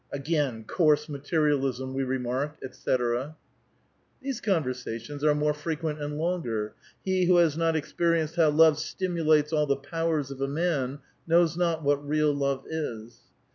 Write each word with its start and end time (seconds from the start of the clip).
(''Again 0.11 0.63
eoarMi4naterialism!" 0.65 1.93
we 1.93 2.01
remark, 2.01 2.57
etc.) 2.63 3.35
Th^e 4.25 4.41
conversations 4.41 5.23
are 5.23 5.35
more 5.35 5.53
frequent 5.53 6.01
and 6.01 6.17
longer. 6.17 6.73
who 7.05 7.35
has 7.35 7.55
not 7.55 7.75
experienced 7.75 8.35
how 8.35 8.49
love 8.49 8.79
stimulates 8.79 9.53
all 9.53 9.67
the 9.67 9.75
powers 9.75 10.31
of 10.31 10.41
a 10.41 10.47
man 10.47 11.01
knows 11.27 11.55
not 11.55 11.83
what 11.83 12.03
real 12.03 12.33
love 12.33 12.65
is." 12.67 13.19